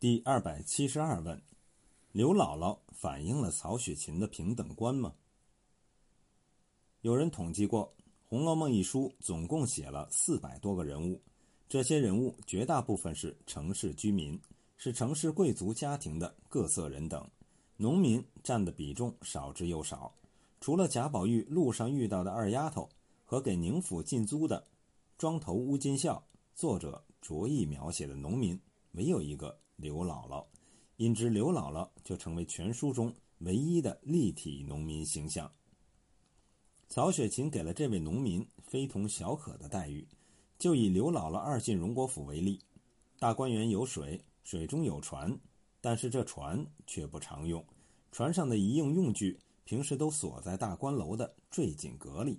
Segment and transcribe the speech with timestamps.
[0.00, 1.38] 第二百七十二问：
[2.10, 5.12] 刘姥姥反映了曹雪芹的平等观吗？
[7.02, 7.92] 有人统计过，
[8.26, 11.20] 《红楼梦》一书总共写了四百多个人物，
[11.68, 14.40] 这些人物绝大部分是城市居民，
[14.78, 17.22] 是城市贵族家庭的各色人等，
[17.76, 20.10] 农民占的比重少之又少。
[20.62, 22.88] 除了贾宝玉路上遇到的二丫头
[23.26, 24.66] 和给宁府进租的
[25.18, 28.58] 庄头乌金孝，作者着意描写的农民，
[28.92, 29.60] 没有一个。
[29.80, 30.44] 刘姥姥，
[30.96, 35.50] 因之刘姥姥就成为全书中唯一的立体农民形象。
[36.88, 40.06] 曹雪芹给了这位农民非同小可的待遇。
[40.58, 42.60] 就以刘姥姥二进荣国府为例，
[43.18, 45.34] 大观园有水，水中有船，
[45.80, 47.64] 但是这船却不常用，
[48.12, 52.38] 船上的一应用具平时都锁在大观楼的坠锦阁里。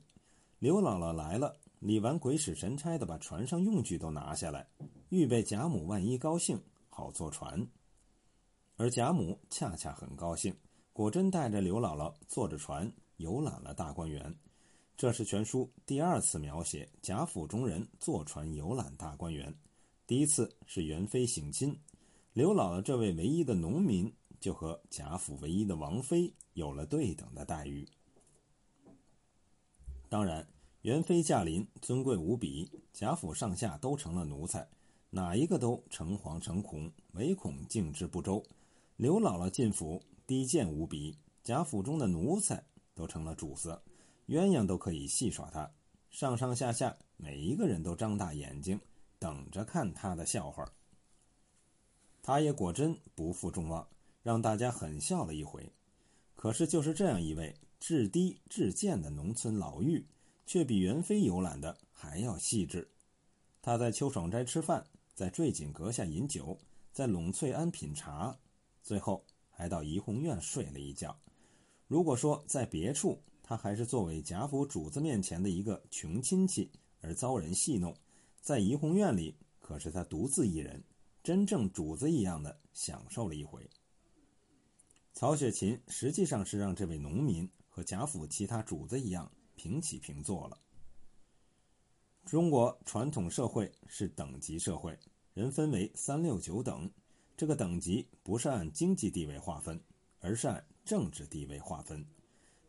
[0.59, 4.67] 刘姥姥来了，李纨鬼使神差的把船上用具都拿下来，
[5.09, 6.61] 预备贾母万一高兴。
[6.93, 7.65] 好坐船，
[8.75, 10.53] 而贾母恰恰很高兴，
[10.91, 14.35] 果真带着刘姥姥坐着船游览了大观园。
[14.97, 19.51] 这是全书第二次描写贾府中人坐船游览大观园。
[20.05, 21.75] 第一次是元妃省亲，
[22.33, 27.87] 刘姥姥这位唯一的农民就和贾府唯一的王妃有了对等的待遇。
[30.09, 30.45] 当然，
[30.81, 34.67] 元妃驾临，尊贵无比，贾府上下都成了奴才。
[35.13, 38.41] 哪一个都诚惶诚恐，唯恐敬之不周。
[38.95, 42.63] 刘姥姥进府，低贱无比，贾府中的奴才
[42.95, 43.81] 都成了主子，
[44.27, 45.69] 鸳鸯都可以戏耍她。
[46.09, 48.79] 上上下下每一个人都张大眼睛，
[49.19, 50.71] 等着看他的笑话。
[52.21, 53.85] 他也果真不负众望，
[54.23, 55.73] 让大家狠笑了一回。
[56.37, 60.05] 可是就是这样一位至低至贱的农村老妪，
[60.45, 62.89] 却比元妃游览的还要细致。
[63.61, 64.85] 他在秋爽斋吃饭。
[65.13, 66.57] 在坠锦阁下饮酒，
[66.91, 68.37] 在陇翠庵品茶，
[68.81, 71.17] 最后还到怡红院睡了一觉。
[71.87, 76.71] 如果说在别处，他还是作为贾府主子面前的一个穷亲戚
[77.01, 77.95] 而遭人戏弄，
[78.39, 80.81] 在怡红院里，可是他独自一人，
[81.21, 83.69] 真正主子一样的享受了一回。
[85.13, 90.57] 曹雪芹实际上是让这位农民和贾府其他主子一样平起平坐了。
[92.25, 94.97] 中国传统社会是等级社会。
[95.33, 96.89] 人分为三六九等，
[97.37, 99.79] 这个等级不是按经济地位划分，
[100.19, 102.05] 而是按政治地位划分。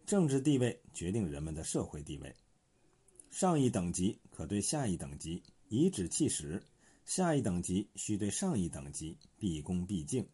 [0.06, 2.34] 政治地位决定人们的社会地位。
[3.30, 6.62] 上一等级可对下一等级颐指气使，
[7.04, 10.26] 下一等级需对上一等级毕恭毕敬。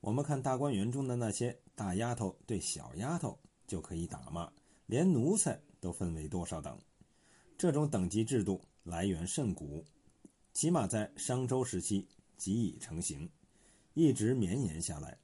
[0.00, 4.52] 我们看大观园中的那些大丫头对小丫头就可以打骂，
[4.86, 6.78] 连奴才都分为多少等。
[7.56, 9.84] 这种等级制度来源甚古。
[10.52, 12.06] 起码在商周时期
[12.36, 13.28] 即已成型，
[13.94, 15.18] 一直绵延下来。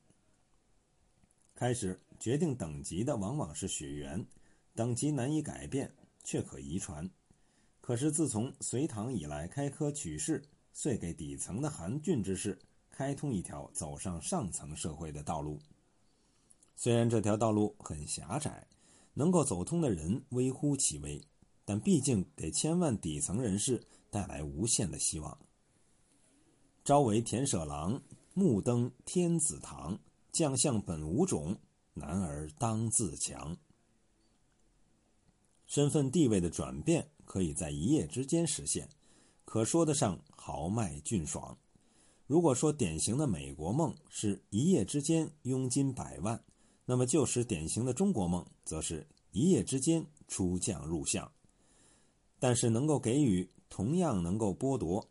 [1.54, 4.26] 开始决定等级的往往是血缘，
[4.74, 5.92] 等级难以改变，
[6.24, 7.08] 却可遗传。
[7.80, 10.42] 可是自从隋唐以来开科取士，
[10.72, 12.58] 遂给底层的寒俊之士
[12.90, 15.60] 开通一条走上上层社会的道路。
[16.76, 18.66] 虽然这条道路很狭窄，
[19.14, 21.22] 能够走通的人微乎其微，
[21.70, 23.80] 但毕竟给千万底层人士。
[24.10, 25.38] 带来无限的希望。
[26.82, 28.02] 朝为田舍郎，
[28.34, 30.00] 暮登天子堂。
[30.32, 31.56] 将相本无种，
[31.94, 33.56] 男儿当自强。
[35.64, 38.88] 身份地位的转变可以在一夜之间实现，
[39.44, 41.56] 可说得上豪迈俊爽。
[42.26, 46.42] 如果说典型的美国梦是一夜之间佣金百万，
[46.84, 51.30] 那么就是典型的中国梦，则是一夜之间出将入相。
[52.40, 53.48] 但是能够给予。
[53.72, 55.08] 同样能够剥夺。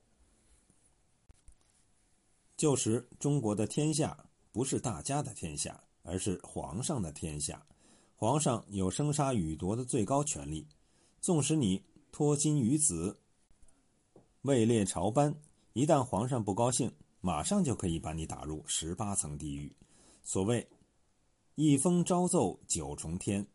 [2.57, 7.66] 旧时中国的天下不是大家的天下，而是皇上的天下。
[8.17, 10.67] 皇上有生杀予夺的最高权力，
[11.22, 11.81] 纵使你
[12.12, 13.17] 脱金于子，
[14.41, 15.34] 位列朝班，
[15.72, 19.73] 一旦皇上不高兴，马上就可以把你打入十八层地狱。
[20.22, 20.67] 所谓
[21.55, 23.47] “一封朝奏九重天，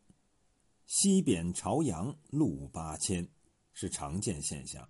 [0.87, 3.29] 西贬朝阳路八千”，
[3.75, 4.89] 是常见现象。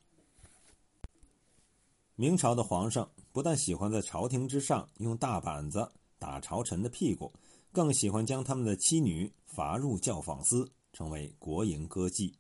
[2.16, 7.34] 明朝的皇上不但喜欢在朝廷之上用大板子打朝臣的屁股，
[7.74, 12.34] 更喜欢将他们的妻女罚入教坊司，成为国营歌妓。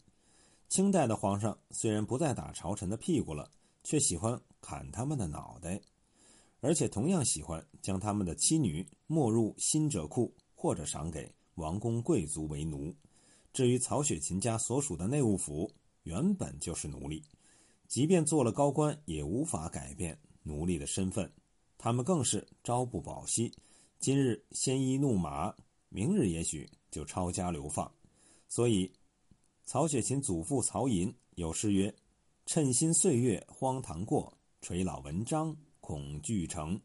[0.69, 3.51] 清代的皇上虽然不再打朝臣的屁股了，
[3.83, 5.81] 却喜欢砍他们的脑袋，
[6.61, 12.95] 而且同样喜欢将他们的妻女没入新者库，或者赏给王公贵族为奴。
[13.51, 15.69] 至于曹雪芹家所属的内务府，
[16.05, 17.21] 原本就是奴隶。
[17.87, 21.31] 即便做了高官，也无法改变奴隶的身份。
[21.77, 23.53] 他们更是朝不保夕，
[23.99, 25.53] 今日鲜衣怒马，
[25.89, 27.91] 明日也许就抄家流放。
[28.47, 28.91] 所以，
[29.65, 31.93] 曹雪芹祖父曹寅有诗曰
[32.45, 36.79] ：“称心岁月荒唐过，垂老文章恐惧成。”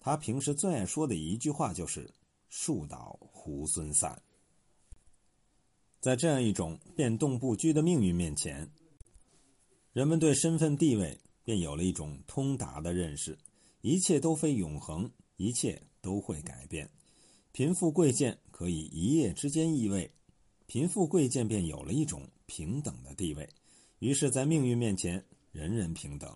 [0.00, 2.12] 他平时最爱说的一句话就是
[2.48, 4.20] “树倒猢狲散”。
[6.04, 8.70] 在这样一种变动不居的命运面前，
[9.94, 13.38] 人们对身份地位便有了一种通达的认识：
[13.80, 16.90] 一切都非永恒，一切都会改变。
[17.52, 20.12] 贫富贵贱可以一夜之间易位，
[20.66, 23.48] 贫富贵贱便有了一种平等的地位。
[24.00, 26.30] 于是，在命运面前，人人平等。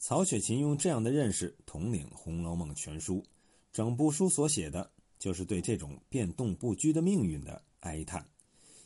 [0.00, 3.24] 曹雪芹用这样的认识统领《红楼梦》全书，
[3.72, 8.26] 整部书所写的就是对这种变动不居的命运的哀叹。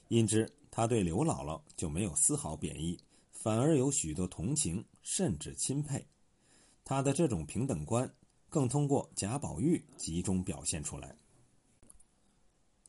[0.08, 2.98] 因之，他对刘姥姥就没有丝毫贬义，
[3.30, 6.06] 反而有许多同情，甚至钦佩。
[6.84, 8.12] 他的这种平等观，
[8.48, 11.16] 更通过贾宝玉集中表现出来。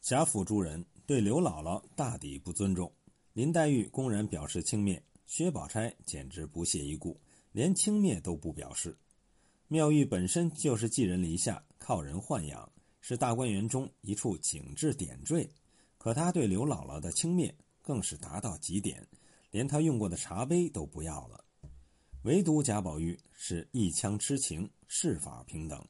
[0.02, 2.92] 贾府诸人对刘姥姥大抵不尊重，
[3.34, 7.20] 林黛玉公然表示轻蔑，薛宝钗简直不屑一顾，
[7.52, 8.96] 连轻蔑都不表示。
[9.68, 12.72] 妙玉本身就是寄人篱下，靠人豢养，
[13.02, 15.50] 是大观园中一处景致点缀。
[16.06, 19.08] 可他对刘姥姥的轻蔑更是达到极点，
[19.50, 21.44] 连他用过的茶杯都不要了。
[22.26, 25.84] 唯独贾宝玉是一腔痴情，事法平等。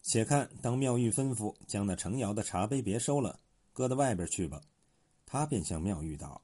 [0.00, 3.38] 且看当妙玉吩咐将那程窑的茶杯别收了，
[3.74, 4.62] 搁到外边去吧，
[5.26, 6.40] 他便向妙玉道：“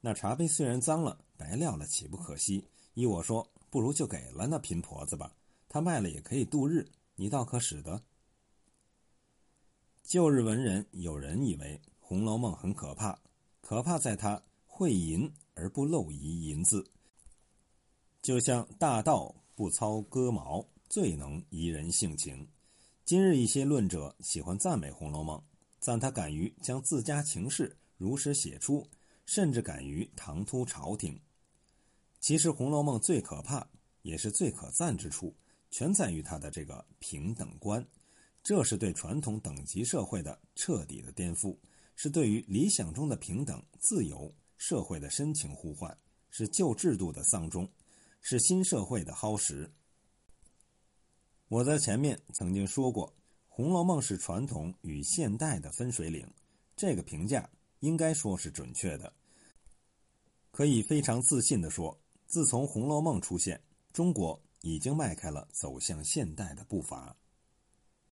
[0.00, 2.64] 那茶杯虽然脏了，白撂了，岂不可惜？
[2.94, 5.36] 依我说，不如就给了那贫婆子吧，
[5.68, 8.02] 她卖了也可以度日，你倒可使得。”
[10.12, 13.18] 旧日文人有人以为《红楼梦》很可怕，
[13.62, 16.86] 可怕在它会淫而不漏遗淫字，
[18.20, 22.46] 就像大道不操戈矛，最能怡人性情。
[23.06, 25.38] 今日一些论者喜欢赞美《红楼梦》，
[25.80, 28.86] 赞他敢于将自家情事如实写出，
[29.24, 31.18] 甚至敢于唐突朝廷。
[32.20, 33.66] 其实，《红楼梦》最可怕
[34.02, 35.34] 也是最可赞之处，
[35.70, 37.82] 全在于它的这个平等观。
[38.42, 41.56] 这是对传统等级社会的彻底的颠覆，
[41.94, 45.96] 是对于理想中的平等自由社会的深情呼唤，
[46.28, 47.70] 是旧制度的丧钟，
[48.20, 49.70] 是新社会的夯实。
[51.48, 53.08] 我在前面曾经说过，
[53.46, 56.26] 《红楼梦》是传统与现代的分水岭，
[56.74, 57.48] 这个评价
[57.80, 59.12] 应该说是准确的。
[60.50, 61.96] 可以非常自信地说，
[62.26, 63.62] 自从《红楼梦》出现，
[63.92, 67.16] 中国已经迈开了走向现代的步伐。